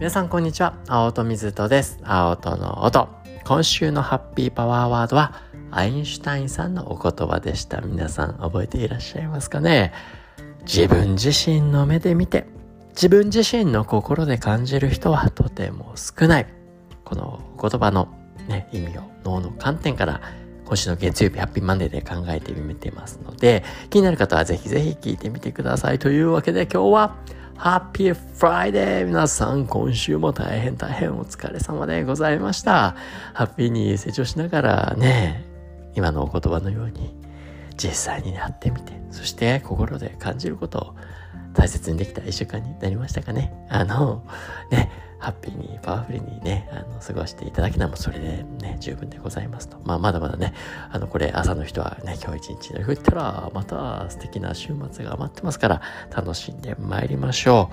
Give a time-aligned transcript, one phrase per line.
[0.00, 0.78] 皆さんこんにちは。
[0.88, 2.00] 青戸水戸です。
[2.04, 3.10] 青戸の音。
[3.44, 5.34] 今週のハッピーパワーワードは、
[5.70, 7.82] アインシュタインさんのお言葉でした。
[7.82, 9.92] 皆さん覚えていらっしゃいますかね？
[10.62, 12.46] 自分自身の目で見て、
[12.92, 16.46] 自分自身の心で感じる人はとても少ない。
[17.04, 18.08] この言葉の、
[18.48, 20.22] ね、意味を脳の観点から
[20.64, 25.98] 今週の月曜日ハッピーマンデーで考えてみてますので、気になる方はぜひぜひ聞いてみてください。
[25.98, 27.16] というわけで今日は、
[27.60, 32.96] ハッピーフライデー皆さん、今週も大変大変お疲れ様でございました。
[33.34, 35.44] ハッピーに成長しながらね、
[35.94, 37.14] 今のお言葉のように
[37.76, 40.96] 実際にやってみて、そして心で感じることを
[41.52, 43.52] 大切にできた一週間になりましたかね。
[43.68, 44.24] あの、
[44.70, 45.59] ね、ハッピーに、
[45.90, 49.76] パワフルにね、あの、過ごしていただけたらもそれでね、十分でございますと。
[49.84, 50.54] まあ、まだまだね、
[50.88, 55.82] あの、これ、朝の人はね、今日一日の日ったら、また素敵な週末が待ってますから、
[56.14, 57.70] 楽しんで参りましょ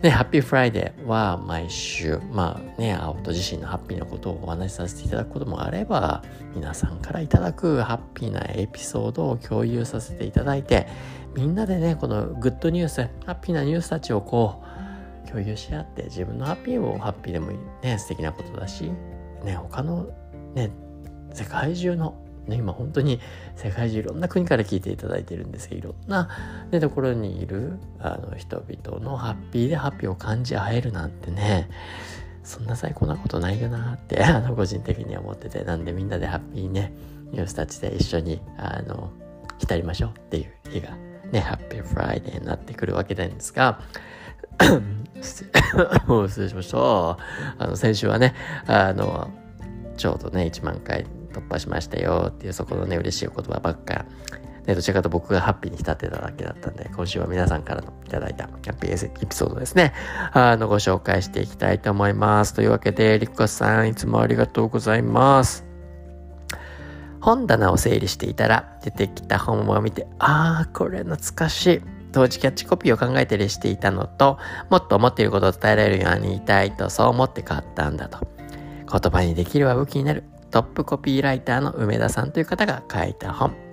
[0.00, 0.02] う。
[0.02, 6.24] ね、ハッピーフライデーは毎週、まあね、私自身のハッピーなことをお話しさせていただくこともあれば、
[6.56, 10.88] 皆さんからいただくハッピーなエピソードを共有させていただいて、
[11.36, 14.73] みんなでね、このグッドニュース、ハッピーなニュースたちをこう、
[15.34, 18.92] 共有し合って自分のハッピーをハッピーでもいいね素敵なことだし
[19.42, 20.06] ね他の
[20.54, 20.70] ね
[21.32, 23.20] 世界中のね、今本当に
[23.56, 25.78] 世界中いろんな国から聞いていただいてるんですよ。
[25.78, 26.28] いろんな、
[26.70, 31.70] ね、ところにいるあの人々のハッピーでハッピーを感じ合えるなんてね
[32.42, 36.92] そんな最高なことないよなって あの個人的には思っててなんでみんなでハッピーね
[37.32, 39.10] ニュースたちで一緒にあの
[39.58, 40.98] 浸りましょうっていう日が
[41.32, 43.80] ねハッピーフライデーになってくるわけなんですが
[45.20, 46.78] 失 礼失礼しました。
[46.78, 47.18] あ
[47.60, 48.34] の、先週はね、
[48.66, 49.30] あの、
[49.96, 54.04] ちょうどね、1万回突破しましたよっていう、そこのね、嬉しい言葉ばっか、
[54.66, 59.92] ね、どちらかと僕がハッピーに浸ってただけだったんで、今週は皆さんからのいただいたハッピーエピソードですね、
[60.32, 62.54] あの、ご紹介していきたいと思います。
[62.54, 65.64] というわけで、リコさん、いつもありがとうございます。
[67.20, 71.82] 本棚を整理していたら、出てきた本を見て、ああ、これ懐かしい。
[72.14, 74.38] 当時キャッチコピーを考えたりしていたのと、
[74.70, 78.20] もっと思っていることを伝えられるようにいたいとそう思って買ったんだと。
[78.90, 83.63] 言葉にできるは武器になるトップコピーライターの梅田さんという方が書いた本。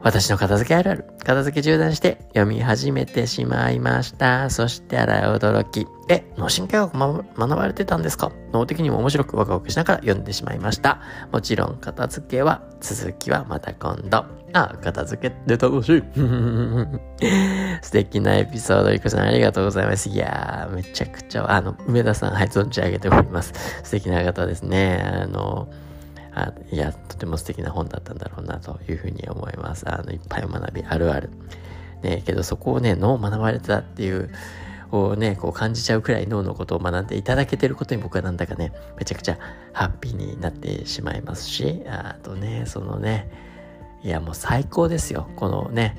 [0.00, 1.04] 私の片付けあるある。
[1.24, 4.48] 片付け中断して読み始めてしまいました。
[4.48, 5.86] そしてあら驚き。
[6.08, 8.30] え、脳神経学学ばれてたんですか？
[8.52, 11.00] 脳的にも面白くワクワクしながら読んでしまいました。
[11.32, 14.24] もちろん片付けは、続きはまた今度。
[14.54, 16.02] あ、片付けて楽しい。
[17.82, 20.08] 素敵なエピソード、いくさんありがとうございます。
[20.08, 23.52] いやー、めちゃくちゃ、あの、梅田さん、はい、存じ上げております。
[23.82, 25.04] 素敵な方ですね。
[25.04, 25.68] あの、
[26.38, 29.88] あいや、とても素敵な本だったんだろうなというふうに思います。
[29.88, 31.30] あの、いっぱい学びあるある。
[32.02, 34.30] ね、けどそこをね、脳を学ばれたっていう、
[34.90, 39.38] をね、こう感じちゃうくらい脳のことを学んでいただけてることに僕はなんだかね、めちゃくちゃ
[39.72, 43.30] ハッピーになってしまいますし、あとね、そのね、
[44.02, 45.28] いやもう最高ですよ。
[45.36, 45.96] このね、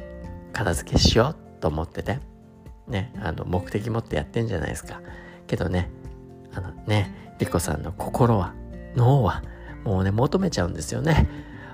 [0.53, 2.19] 片付けしようと思ってて、
[2.88, 5.01] ね、あの、目的持ってやってんじゃないですか。
[5.45, 5.89] けどね、
[6.53, 8.53] あのね、リコさんの心は、
[8.95, 9.44] 脳は、
[9.84, 11.28] もうね、求めちゃうんですよね。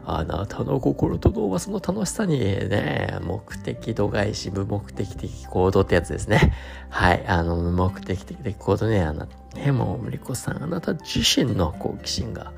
[0.07, 6.53] あなたの心と脳はその楽しさにね、目的度外視、無目的的行動ってやつですね。
[6.89, 7.25] はい。
[7.27, 12.53] あの、無目的的行動ね、あの、ね、もう、リコさん、あなた自身の好奇心が、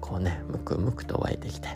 [0.00, 1.68] こうね、むくむくと湧いてきて、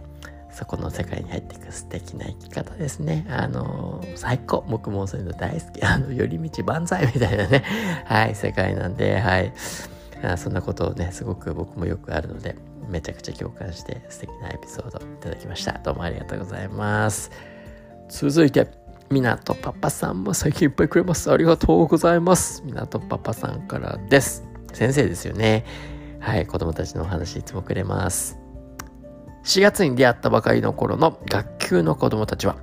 [0.53, 3.27] そこの世界に入っていく素敵な生き方ですね。
[3.29, 4.65] あの、最高。
[4.69, 5.83] 僕もそういうの大好き。
[5.83, 7.65] あの、寄り道万歳みたいなね、
[8.05, 9.53] はい、世界なんで、はい。
[10.23, 12.57] あそんなことをね、すごく僕もよくあるので、
[12.89, 15.73] めちゃくちゃ共感して素敵なエピソードいただきました。
[15.79, 17.31] どうもありがとうございます。
[18.09, 18.69] 続いて、
[19.11, 21.31] みなとパパさんも最近いっぱいくれます。
[21.31, 22.63] ありがとうございます。
[22.65, 24.45] みなとパパさんからです。
[24.73, 25.65] 先生ですよね。
[26.21, 28.39] はい、子供たちのお話いつもくれます。
[29.45, 32.57] 4月に出会ったばかりの頃の学級の子供たちは、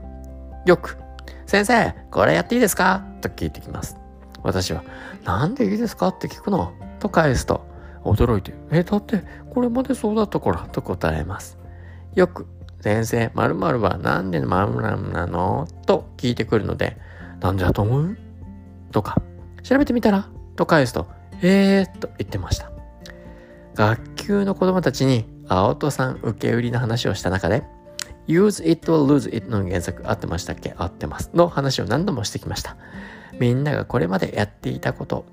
[0.65, 0.97] よく、
[1.45, 3.03] 先生、これやっていいですか？
[3.21, 3.97] と聞いてきます。
[4.43, 4.83] 私は、
[5.23, 6.09] なんでいいですか？
[6.09, 6.73] って聞くの？
[6.99, 7.65] と返すと、
[8.05, 9.23] 驚いて、え、だって
[9.53, 11.57] これまでそうだったからと答えます。
[12.13, 12.47] よく、
[12.81, 15.67] 先生、〇〇はなんで〇〇なの？
[15.85, 16.97] と聞いてくるので、
[17.41, 18.17] なんでだと思う？
[18.91, 19.17] とか、
[19.63, 20.29] 調べてみたら？
[20.55, 21.07] と返すと、
[21.41, 22.71] えーと言ってました。
[23.73, 27.63] 学級の子供たちに青戸さん受け売りの話をした中で、
[28.27, 30.73] use it or lose it の原則合ってましたっけ？
[30.77, 31.31] 合ってます。
[31.33, 32.77] の話を何度もしてきました。
[33.39, 35.25] みんながこれまでやっていたこと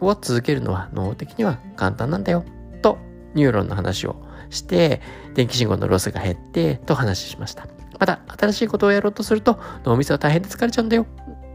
[0.00, 2.44] を続けるのは脳的には簡単なんだよ。
[2.82, 2.98] と、
[3.34, 4.16] ニューロンの話を
[4.50, 5.00] して、
[5.34, 7.66] 電気信号のロスが減って、と話しました。
[7.98, 11.06] また、新しいことをやろうとすると、脳みそは大変で疲れちゃうんだよ。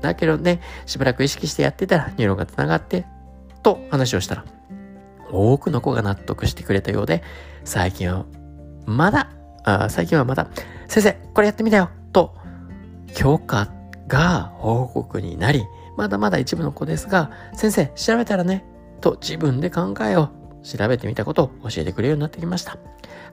[0.01, 3.05] だけどね、しばらく意識してやってたら、ニューロンが繋がって、
[3.63, 4.45] と話をしたら、
[5.31, 7.23] 多くの子が納得してくれたようで、
[7.63, 8.25] 最近は
[8.85, 9.29] まだ、
[9.63, 10.47] あ最近はまだ、
[10.87, 12.35] 先生、これやってみたよと、
[13.15, 13.69] 評価
[14.07, 15.63] が報告になり、
[15.97, 18.65] まだまだ一部の子ですが、先生、調べたらね、
[19.01, 20.29] と自分で考えを
[20.63, 22.77] 調べてみたことを教えてくれるようになってきました。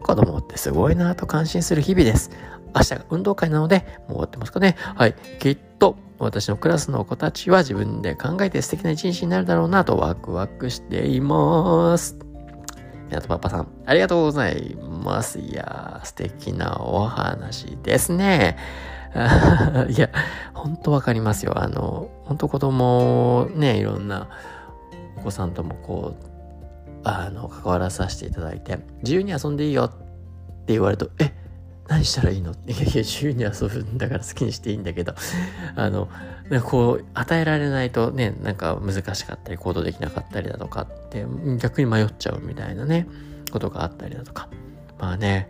[0.03, 2.31] 子供ってすごいなぁと感心する日々です。
[2.75, 4.77] 明日が運動会なので、もう終わってますかね。
[4.79, 5.15] はい。
[5.39, 12.29] きっと、私のクラスの子たちは自分で考えて素敵な一日になるだろうなとワクワクしています。
[13.11, 15.39] やとパパさん、ありがとうございます。
[15.39, 18.57] いや素敵なお話ですね。
[19.89, 20.11] いや、
[20.55, 21.53] ほんとわかりますよ。
[21.57, 24.29] あの、ほんと子供ね、いろんな
[25.17, 26.27] お子さんともこう、
[27.05, 31.33] あの、関わらさせていただいて、自由に遊んでいいよって言われると、え、
[31.89, 32.53] 何したらいいの？
[32.53, 35.15] いやいや、自由に遊ぶんだから好きにしていいんだけど、
[35.75, 36.09] あの、
[36.65, 41.25] こう、与えられないとね、なんか難しかったり、行動できなかったりだとかって、
[41.59, 43.07] 逆に迷っちゃうみたいなね、
[43.51, 44.49] ことがあったりだとか。
[44.99, 45.49] まあね、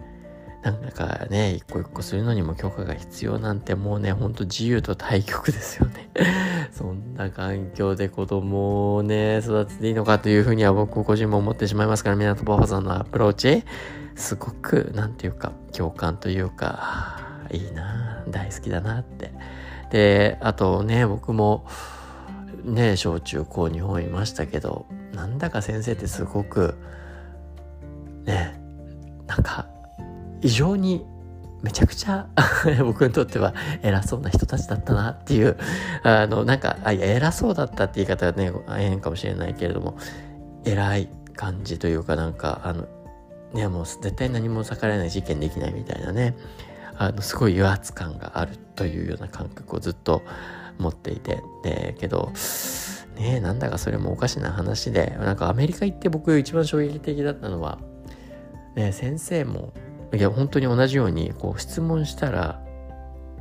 [0.63, 6.11] なんかね、一個一個するのにも許可が必要なんてもうね、ほんと自由と対極ですよね。
[6.73, 13.65] そんな環境で子供をね、育てていいのかというふうには僕個人も思ってしまいますから、港パパさんのアプローチ、
[14.17, 17.21] すごく、なんていうか、共感というか、
[17.53, 19.33] いいな大好きだなって。
[19.91, 21.67] で、あとね、僕も、
[22.65, 26.75] ね、小中高日本いましたけど、なんだか先生ってすごく、
[28.25, 28.61] ね、
[29.29, 29.69] なんか、
[30.43, 31.05] 異常に
[31.63, 32.29] めちゃくちゃ
[32.85, 35.57] 僕にとっては偉そうな人たちだったなっていう、
[36.05, 39.97] あの、なんか、あ、偉そうだったって言い方はねえ、変かもしれないけれども、
[40.65, 42.87] 偉い感じというかなんか、あの、
[43.53, 46.37] ね、もう絶対何も逆らえない事件できないみたいなね、
[46.97, 50.23] あの、すごい油圧感があるというような感覚をずっと
[50.79, 52.33] 持っていて、で、けど、
[53.17, 57.79] ねなんだかそれもおかしな話で、なんかアメリカ行って僕一番衝撃的だったのは、
[58.77, 59.73] ね、先生も
[60.15, 62.61] いや、本当に同じように、こう、質問したら、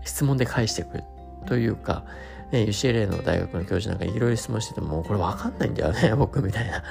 [0.04, 1.04] 質問で返してくる
[1.46, 2.04] というか、
[2.52, 6.84] ね、UCLA の大学の教授なんかいろいろ質問してても、これわかんないんだよね、 僕みたいな。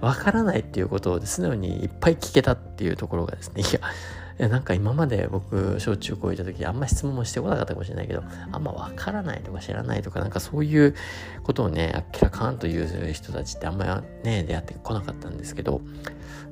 [0.00, 3.64] わからないっていうことを素直にいっぱい聞けたっていうところがですね、い
[4.38, 10.94] や、なんか今まで僕、小中高行った時あんま質問もしてこなかったかもしれないけど、あんまわからないとか知らないとか、なんかそういう
[11.42, 15.80] ことをね、あっけらかんと言う人たちってあんまね、出会ってこなかったんですけど、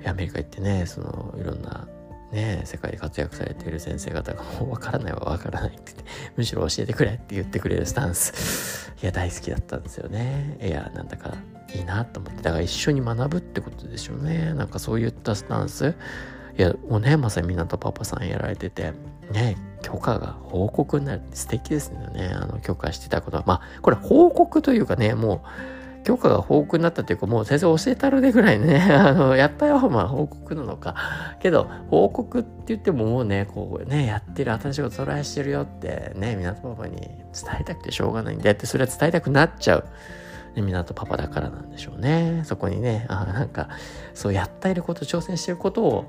[0.07, 1.87] アメリカ行ってね、その、いろんな
[2.33, 6.05] ね世界で活躍されている先生方がもう分からないは分からないって言って
[6.37, 8.93] むしろ教えてくれって言ってくれるスタンス。
[9.03, 10.59] いや大好きだったんですよね。
[10.61, 11.35] いやなんだか
[11.73, 12.43] いいなと思って。
[12.43, 14.55] だから一緒に学ぶってことでしょうね。
[14.55, 15.95] なんかそういったスタンス。
[16.59, 18.93] いやもうねまさに港パパさんやられてて
[19.31, 22.33] ね許可が報告になるって素敵ですよね。
[22.35, 23.45] あの許可してたことは。
[23.47, 30.95] まあこれ報告というかねもう許可が豊富になったというか、もう先生教えたるでぐらいね、 あの、やったよ、まあ報告なのか。
[31.41, 37.21] けど、報告って言ってももうね、こうね、やってる、新しいことトライしてるよってね、港パパに伝
[37.61, 39.85] えたくてしょうがないんで、ってそれは伝えたくなっちゃう。
[40.57, 42.43] ね、港パパだからなんでしょうね。
[42.45, 43.69] そこにね、あなんか、
[44.15, 46.05] そうやっていること、挑戦してることを、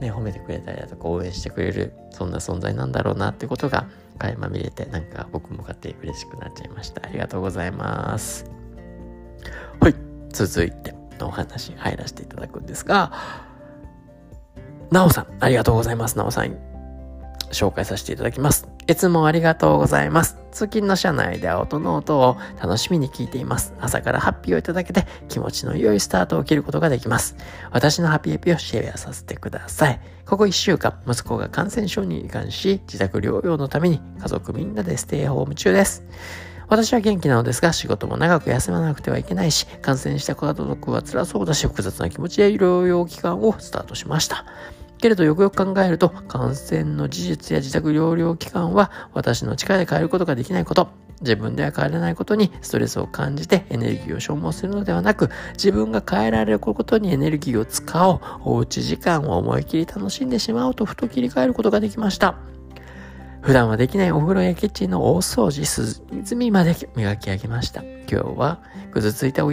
[0.00, 3.86] ね、褒めてくれたりだとか応援してくれる、そんな存在なんだろうなってことが
[4.18, 7.02] 垣間見れて、なんか僕も勝手に嬉しくなっちゃいました。
[7.04, 8.65] ありがとうございます。
[9.80, 9.94] はい。
[10.30, 13.12] 続いてのお話入らせていただくんですが、
[14.90, 16.16] なおさん、ありがとうございます。
[16.16, 16.56] なおさん、
[17.50, 18.68] 紹介させていただきます。
[18.88, 20.36] いつもありがとうございます。
[20.52, 23.74] 通勤の車内で音の音を楽しみに聞いています。
[23.80, 27.36] 朝からハッピーをいただけて気持ちの良いスタートを切ることができます。
[27.72, 30.00] 私のハッピーエピをシェアさせてください。
[30.24, 36.04] ここ1週間、息子が感染症に罹患し、自宅療養のために家族みんなでステイホーム中です。
[36.68, 44.44] 私は元気なのですが、仕事も長く休まなくてはいけないし、感染した家族は辛そうだし、複雑な気持ちで療養期間をスタートしました。
[44.98, 50.88] けれどよくよく考えると、感染の事実や自宅療養期間は私の力で変えることができないこと、
[51.20, 62.36] 自分では変えられないことにストレスを感じてエネルギーを消耗するのではなく、自分が変えられることにエネルギーを使おう、おうち時間を思い切り楽しんでしまおうとふと切り替えることができました。
[63.46, 65.64] 普段はできないお風呂やキッチンの大掃除、
[66.24, 67.84] 隅まで磨き上げました。
[67.84, 68.60] 今日は
[68.90, 69.52] ぐずついたお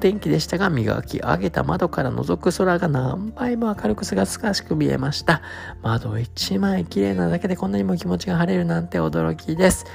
[0.00, 5.40] 天気でしたが、磨き上げた窓から覗く空が何倍も明るくすがすかしく見えました。
[5.82, 9.86] 窓一枚綺麗なだけでこんなにも気持ちが晴れるなんて驚きです。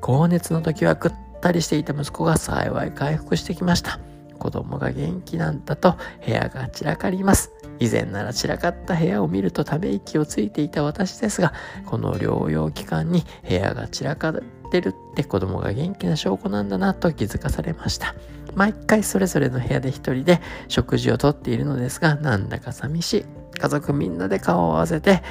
[0.00, 4.00] 高熱の時はぐったりしていた息子が幸い回復してきました。
[4.40, 5.94] 子供が元気なんだと
[6.26, 7.52] 部屋が散らかります。
[7.80, 11.52] 以前なら散らかった部屋を見るとため息をついていた私ですが、
[11.86, 14.34] この療養期間に部屋が散らかっ
[14.70, 18.14] てるって子供が元気な証拠なんだなと気づかされました。
[18.54, 23.24] 毎回それぞれの部屋で一人で食事をとっているのですが、なんだか寂しい。
[23.58, 25.22] 家族みんなで顔を合わせて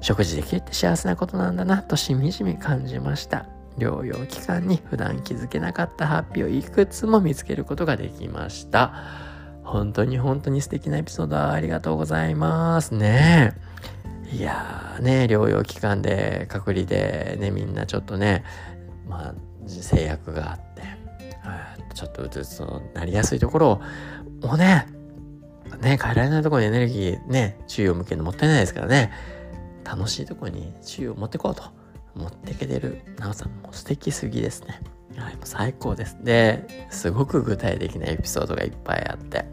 [0.00, 3.46] 食事できるって幸せなことなんだなとしみじみ感じました。
[3.78, 8.92] 療養期間に普段気づけなかったハッピーをいくつも見つけることができました。
[9.72, 13.54] 本当に本当に素敵なエピソードありがとうございますね。
[14.30, 18.44] いやーね、療養期間で隔離でね、みんなちょっとね、
[19.08, 19.34] まあ
[19.66, 20.82] 制約があって、
[21.94, 23.80] ちょっとうつうつとなりやすいところ
[24.42, 24.88] をね、
[25.80, 29.10] ね、変えられないところにエネルギーね、注意を向けるのもったいないですからね、
[29.84, 31.62] 楽しいところに注意を持っていこうと
[32.14, 34.82] 持ってけてるなおさんも素敵すぎですね。
[35.16, 36.18] はい、もう最高です。
[36.22, 39.46] で、すごく具体的なエピソードがいっぱいあって、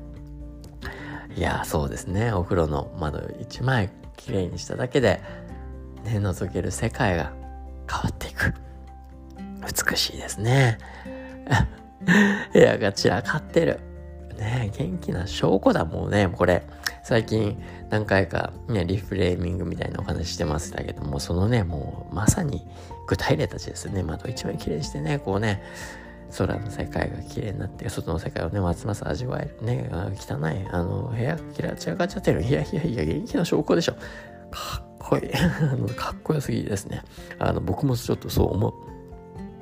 [1.36, 5.22] いや、そうですね、お風呂の窓1枚きれいにしただけで、
[6.04, 7.32] ね、覗ける世界が
[7.90, 8.54] 変わっていく。
[9.90, 10.78] 美しいですね。
[12.54, 13.80] 部屋が散らかってる。
[14.38, 16.64] ね元気な証拠だもんね、これ。
[17.04, 22.66] 最近何回かね、リフレーミングみたいなお話してましたけども、そのね、もうまさに
[23.08, 24.04] 具体例たちですね。
[24.04, 25.62] 窓一番綺麗にしてね、こうね、
[26.38, 29.66] 空の世界が綺麗になって、外の世界をね、ますます味わえる。
[29.66, 32.44] ね、汚い、あの、部屋、キラ散らかっちゃってる。
[32.44, 33.94] いやいやいや、元気な証拠でしょ。
[34.52, 35.30] かっこいい。
[35.96, 37.04] かっこよすぎですね。
[37.40, 38.74] あの、僕もちょっとそう思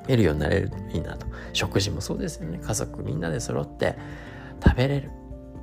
[0.08, 0.16] え。
[0.16, 1.26] るようになれるといいなと。
[1.52, 2.58] 食事もそうですよね。
[2.62, 3.96] 家族みんなで揃って
[4.64, 5.10] 食べれる。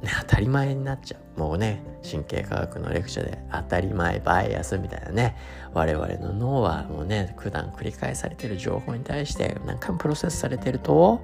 [0.05, 1.39] ね、当たり前になっちゃう。
[1.39, 5.35] もうね、神経科学のレクチャーで当たり前、バイアスみたいなね、
[5.74, 11.21] 我々の脳はもうね、普段繰り返されてる情報に対して何回もプロセスされてると、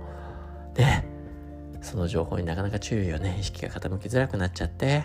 [0.76, 1.06] ね、
[1.82, 5.04] その情報になかなか注意をね、意識が傾きづらくなっちゃって、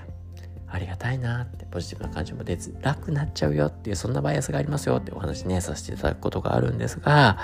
[0.68, 7.38] ありがたいなって、ポジティブな感情も出づらくなっちゃうよっていう、そんなバイアスがありますよってお話ね、させていただくことがあるんですが、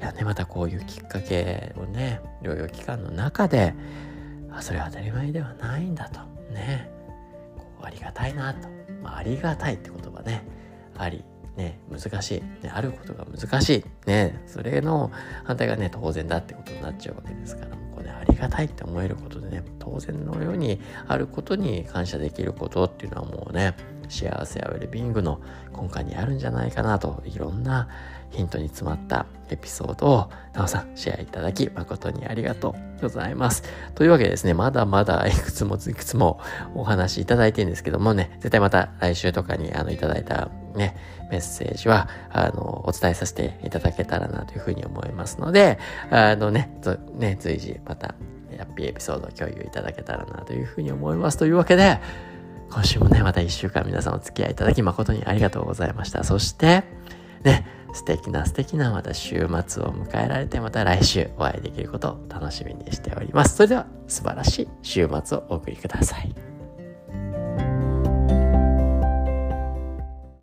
[0.00, 3.74] いやね、またこういうきっかけをね、療養期間の中で、
[4.58, 6.20] あそれは当たり前ではないんだと。
[6.52, 6.90] ね。
[7.56, 8.68] こうありがたいなと、
[9.02, 10.42] まあ、ありがたいって言葉ね。
[10.96, 11.24] あり。
[11.56, 11.80] ね。
[11.90, 13.84] 難しい、ね、あることが難しい。
[14.06, 14.42] ね。
[14.46, 15.10] それの
[15.44, 17.76] 反対がね当然だってことになっちゃうわけですから。
[17.96, 23.74] こう、ね、ありがたいって思えることでね当然のようにあることに感謝できることっていうのはもうね
[24.08, 25.40] 幸せやウェルビングの
[25.74, 27.88] 根幹にあるんじゃないかなといろんな
[28.30, 33.62] ヒントに詰まったエピソードをなおさんシェアいただき誠にありがとうございます。
[33.94, 36.40] というわけでですね、まだまだいくつもいくつも
[36.74, 40.96] お話いただいてるんですけどもね、絶対また来週とかにあのいただいたね、
[41.30, 45.78] メッセージは、あの、お伝えさせていただけたらなというふうに思いますので、
[46.10, 46.70] あのね、
[47.14, 48.14] ね、随時また、
[48.58, 51.36] ハッピーエピソードを共有いただけたらなというふうに思います。
[51.36, 52.00] というわけで、
[52.70, 56.24] 今週もね、また1週間皆さんお付き合いいただき誠にありがとうございました。
[56.24, 56.84] そして、
[57.42, 63.56] ね、素敵な素敵なまた週末を迎えられてまた来週お会いできることを楽しみにしております。
[63.56, 66.55] それでは素晴らしい週末をお送りください。